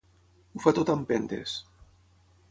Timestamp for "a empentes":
0.93-1.53